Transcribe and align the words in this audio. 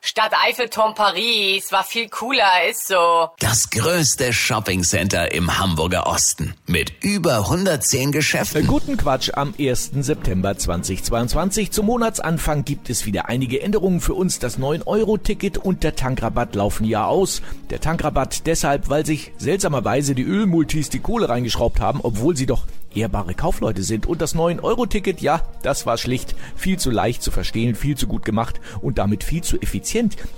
Stadt 0.00 0.32
Eiffelturm 0.46 0.94
Paris 0.94 1.72
war 1.72 1.82
viel 1.82 2.08
cooler, 2.08 2.68
ist 2.70 2.86
so. 2.86 3.30
Das 3.40 3.68
größte 3.68 4.32
Shoppingcenter 4.32 5.32
im 5.32 5.58
Hamburger 5.58 6.06
Osten 6.06 6.54
mit 6.66 6.92
über 7.02 7.38
110 7.38 8.12
Geschäften. 8.12 8.68
Guten 8.68 8.96
Quatsch 8.96 9.30
am 9.34 9.54
1. 9.58 9.90
September 9.98 10.56
2022. 10.56 11.72
Zum 11.72 11.86
Monatsanfang 11.86 12.64
gibt 12.64 12.90
es 12.90 13.06
wieder 13.06 13.28
einige 13.28 13.60
Änderungen 13.60 14.00
für 14.00 14.14
uns. 14.14 14.38
Das 14.38 14.58
9-Euro-Ticket 14.60 15.58
und 15.58 15.82
der 15.82 15.96
Tankrabatt 15.96 16.54
laufen 16.54 16.84
ja 16.84 17.04
aus. 17.04 17.42
Der 17.70 17.80
Tankrabatt 17.80 18.46
deshalb, 18.46 18.88
weil 18.88 19.04
sich 19.04 19.32
seltsamerweise 19.36 20.14
die 20.14 20.22
Ölmultis 20.22 20.90
die 20.90 21.00
Kohle 21.00 21.28
reingeschraubt 21.28 21.80
haben, 21.80 22.00
obwohl 22.02 22.36
sie 22.36 22.46
doch 22.46 22.66
ehrbare 22.94 23.34
Kaufleute 23.34 23.82
sind. 23.82 24.06
Und 24.06 24.22
das 24.22 24.34
9-Euro-Ticket, 24.34 25.20
ja, 25.20 25.42
das 25.62 25.86
war 25.86 25.98
schlicht 25.98 26.34
viel 26.56 26.78
zu 26.78 26.90
leicht 26.90 27.22
zu 27.22 27.30
verstehen, 27.30 27.74
viel 27.74 27.96
zu 27.96 28.06
gut 28.06 28.24
gemacht 28.24 28.60
und 28.80 28.98
damit 28.98 29.24
viel 29.24 29.42
zu 29.42 29.60
effizient. 29.60 29.87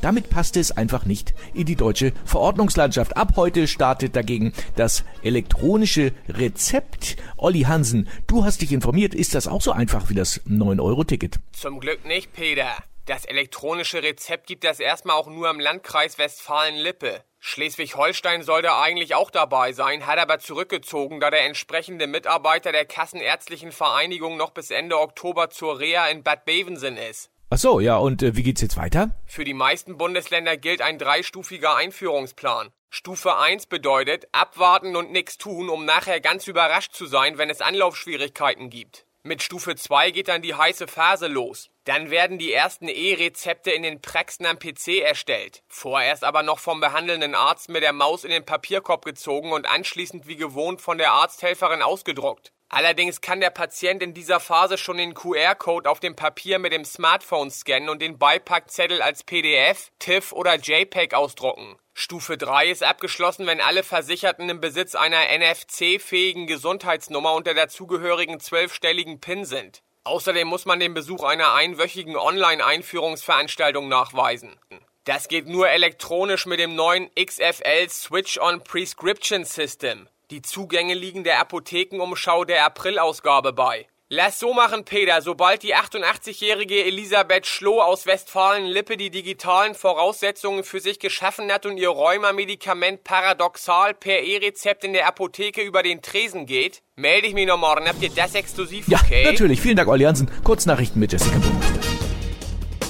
Damit 0.01 0.31
passte 0.31 0.61
es 0.61 0.71
einfach 0.71 1.07
nicht 1.07 1.35
in 1.55 1.67
die 1.67 1.77
deutsche 1.77 2.13
Verordnungslandschaft. 2.25 3.17
Ab 3.17 3.33
heute 3.37 3.67
startet 3.67 4.15
dagegen 4.15 4.53
das 4.77 5.05
elektronische 5.23 6.13
Rezept. 6.29 7.17
Olli 7.37 7.63
Hansen, 7.63 8.09
du 8.27 8.45
hast 8.45 8.63
dich 8.63 8.73
informiert. 8.73 9.15
Ist 9.15 9.35
das 9.35 9.49
auch 9.49 9.63
so 9.63 9.73
einfach 9.73 10.09
wie 10.09 10.15
das 10.15 10.41
9-Euro-Ticket? 10.47 11.41
Zum 11.53 11.81
Glück 11.81 12.05
nicht, 12.05 12.33
Peter. 12.33 12.77
Das 13.07 13.25
elektronische 13.25 14.03
Rezept 14.03 14.47
gibt 14.47 14.65
es 14.65 14.79
erstmal 14.79 15.17
auch 15.17 15.27
nur 15.27 15.51
im 15.51 15.59
Landkreis 15.59 16.19
Westfalen-Lippe. 16.19 17.25
Schleswig-Holstein 17.41 18.43
sollte 18.43 18.77
eigentlich 18.77 19.15
auch 19.15 19.31
dabei 19.31 19.73
sein, 19.73 20.07
hat 20.07 20.19
aber 20.19 20.39
zurückgezogen, 20.39 21.21
da 21.21 21.31
der 21.31 21.47
entsprechende 21.47 22.07
Mitarbeiter 22.07 22.71
der 22.71 22.85
Kassenärztlichen 22.85 23.73
Vereinigung 23.73 24.37
noch 24.37 24.51
bis 24.51 24.71
Ende 24.71 25.01
Oktober 25.01 25.49
zur 25.51 25.81
Reha 25.81 26.07
in 26.09 26.23
Bad 26.23 26.45
Bevensen 26.45 26.99
ist. 26.99 27.31
Ach 27.53 27.59
so, 27.59 27.81
ja, 27.81 27.97
und 27.97 28.23
äh, 28.23 28.37
wie 28.37 28.45
geht's 28.45 28.61
jetzt 28.61 28.77
weiter? 28.77 29.11
Für 29.27 29.43
die 29.43 29.55
meisten 29.55 29.99
Bundesländer 29.99 30.57
gilt 30.57 30.81
ein 30.83 30.99
dreistufiger 30.99 31.75
Einführungsplan. 31.75 32.71
Stufe 32.91 33.39
1 33.39 33.67
bedeutet 33.67 34.29
abwarten 34.31 34.95
und 34.95 35.11
nichts 35.11 35.37
tun, 35.37 35.69
um 35.69 35.85
nachher 35.85 36.21
ganz 36.21 36.47
überrascht 36.47 36.93
zu 36.93 37.07
sein, 37.07 37.39
wenn 37.39 37.51
es 37.51 37.61
Anlaufschwierigkeiten 37.61 38.71
gibt. 38.71 39.05
Mit 39.23 39.43
Stufe 39.43 39.77
2 39.77 40.13
geht 40.13 40.29
dann 40.29 40.41
die 40.41 40.55
heiße 40.55 40.89
Phase 40.89 41.27
los. 41.27 41.69
Dann 41.85 42.11
werden 42.11 42.39
die 42.39 42.55
ersten 42.55 42.89
E-Rezepte 42.89 43.71
in 43.71 43.83
den 43.83 44.01
Praxen 44.01 44.47
am 44.47 44.59
PC 44.59 45.03
erstellt. 45.03 45.63
Vorerst 45.69 46.25
aber 46.25 46.43
noch 46.43 46.59
vom 46.59 46.81
behandelnden 46.81 47.35
Arzt 47.35 47.69
mit 47.69 47.83
der 47.83 47.93
Maus 47.93 48.25
in 48.25 48.31
den 48.31 48.47
Papierkorb 48.47 49.05
gezogen 49.05 49.53
und 49.53 49.69
anschließend 49.69 50.27
wie 50.27 50.37
gewohnt 50.37 50.81
von 50.81 50.97
der 50.97 51.13
Arzthelferin 51.13 51.83
ausgedruckt. 51.83 52.51
Allerdings 52.71 53.21
kann 53.21 53.41
der 53.41 53.51
Patient 53.51 54.03
in 54.03 54.15
dieser 54.15 54.41
Phase 54.41 54.79
schon 54.79 54.97
den 54.97 55.13
QR-Code 55.13 55.91
auf 55.91 56.01
dem 56.01 56.17
Papier 56.17 56.59
mit 56.59 56.73
dem 56.73 56.87
Smartphone 56.87 57.51
scannen 57.51 57.91
und 57.91 58.01
den 58.01 58.17
Beipackzettel 58.17 59.03
als 59.03 59.23
PDF, 59.23 59.91
TIFF 59.99 60.33
oder 60.33 60.55
JPEG 60.55 61.13
ausdrucken. 61.13 61.77
Stufe 62.01 62.39
3 62.39 62.71
ist 62.71 62.83
abgeschlossen, 62.83 63.47
wenn 63.47 63.61
alle 63.61 63.83
Versicherten 63.83 64.49
im 64.49 64.59
Besitz 64.59 64.95
einer 64.95 65.21
NFC-fähigen 65.37 66.47
Gesundheitsnummer 66.47 67.35
und 67.35 67.47
der 67.47 67.53
dazugehörigen 67.53 68.41
zwölfstelligen 68.41 69.21
PIN 69.21 69.45
sind. 69.45 69.83
Außerdem 70.05 70.49
muss 70.49 70.65
man 70.65 70.81
den 70.81 70.95
Besuch 70.95 71.25
einer 71.25 71.53
einwöchigen 71.53 72.17
Online-Einführungsveranstaltung 72.17 73.89
nachweisen. 73.89 74.59
Das 75.05 75.29
geht 75.29 75.47
nur 75.47 75.69
elektronisch 75.69 76.47
mit 76.47 76.59
dem 76.59 76.75
neuen 76.75 77.11
XFL 77.15 77.91
Switch-on 77.91 78.65
Prescription 78.65 79.45
System. 79.45 80.09
Die 80.31 80.41
Zugänge 80.41 80.95
liegen 80.95 81.23
der 81.23 81.39
Apothekenumschau 81.39 82.47
der 82.47 82.65
Aprilausgabe 82.65 83.53
bei. 83.53 83.87
Lass 84.13 84.41
so 84.41 84.53
machen, 84.53 84.85
Peter. 84.85 85.23
Sobald 85.23 85.63
die 85.63 85.77
88-jährige 85.77 86.85
Elisabeth 86.85 87.47
Schloh 87.47 87.81
aus 87.81 88.07
Westfalen-Lippe 88.07 88.97
die 88.97 89.09
digitalen 89.09 89.77
Voraussetzungen 89.77 90.65
für 90.65 90.81
sich 90.81 90.99
geschaffen 90.99 91.53
hat 91.53 91.65
und 91.65 91.77
ihr 91.77 91.91
Rheuma-Medikament 91.91 93.05
paradoxal 93.05 93.95
per 93.95 94.21
E-Rezept 94.21 94.83
in 94.83 94.95
der 94.95 95.07
Apotheke 95.07 95.63
über 95.63 95.85
den 95.85 96.03
Tresen 96.03 96.47
geht, 96.47 96.83
melde 96.97 97.29
ich 97.29 97.35
mich 97.35 97.47
noch 97.47 97.57
morgen. 97.57 97.87
Habt 97.87 98.03
ihr 98.03 98.11
das 98.11 98.35
exklusiv, 98.35 98.89
okay? 98.89 99.23
Ja, 99.27 99.31
natürlich. 99.31 99.61
Vielen 99.61 99.77
Dank, 99.77 99.89
Olli 99.89 100.03
Hansen. 100.03 100.29
Kurznachrichten 100.43 100.99
mit 100.99 101.13
Jessica 101.13 101.39
Burmeister. 101.39 101.81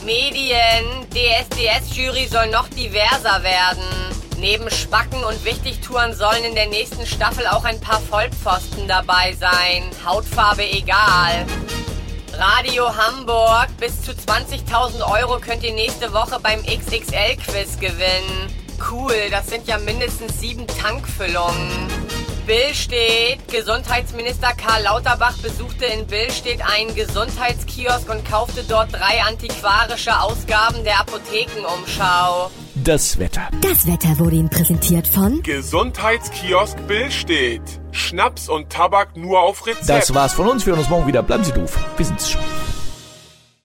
Medien. 0.07 1.07
DSDS-Jury 1.11 2.29
soll 2.29 2.47
noch 2.47 2.69
diverser 2.69 3.43
werden. 3.43 4.10
Neben 4.41 4.71
Spacken 4.71 5.23
und 5.23 5.45
Wichtigtouren 5.45 6.15
sollen 6.15 6.45
in 6.45 6.55
der 6.55 6.67
nächsten 6.67 7.07
Staffel 7.07 7.47
auch 7.47 7.65
ein 7.65 7.79
paar 7.79 8.01
Vollpfosten 8.01 8.89
dabei 8.89 9.37
sein. 9.39 9.83
Hautfarbe 10.03 10.65
egal. 10.65 11.45
Radio 12.33 12.89
Hamburg. 12.97 13.69
Bis 13.79 14.01
zu 14.01 14.13
20.000 14.13 15.03
Euro 15.03 15.39
könnt 15.41 15.63
ihr 15.63 15.75
nächste 15.75 16.15
Woche 16.15 16.41
beim 16.43 16.63
XXL-Quiz 16.63 17.79
gewinnen. 17.81 18.51
Cool, 18.91 19.29
das 19.31 19.49
sind 19.49 19.69
ja 19.69 19.77
mindestens 19.77 20.41
sieben 20.41 20.67
Tankfüllungen. 20.67 21.89
Billstedt. 22.47 23.47
Gesundheitsminister 23.49 24.55
Karl 24.55 24.85
Lauterbach 24.85 25.37
besuchte 25.37 25.85
in 25.85 26.07
Billstedt 26.07 26.63
einen 26.63 26.95
Gesundheitskiosk 26.95 28.09
und 28.09 28.25
kaufte 28.25 28.65
dort 28.65 28.91
drei 28.91 29.23
antiquarische 29.23 30.19
Ausgaben 30.19 30.83
der 30.83 30.99
Apothekenumschau. 31.01 32.51
Das 32.85 33.19
Wetter. 33.19 33.49
Das 33.61 33.87
Wetter 33.87 34.19
wurde 34.19 34.37
Ihnen 34.37 34.49
präsentiert 34.49 35.07
von 35.07 35.43
Gesundheitskiosk 35.43 36.79
Billstedt. 36.87 37.61
Schnaps 37.91 38.49
und 38.49 38.71
Tabak 38.71 39.17
nur 39.17 39.41
auf 39.41 39.67
Rezept. 39.67 39.89
Das 39.89 40.15
war's 40.15 40.33
von 40.33 40.47
uns. 40.49 40.65
Wir 40.65 40.73
hören 40.73 40.81
uns 40.81 40.89
morgen 40.89 41.07
wieder. 41.07 41.23
Bleiben 41.23 41.45
Sie 41.45 41.53
doof. 41.53 41.77
Wir 41.97 42.07
sind's 42.07 42.31
schon. 42.31 42.41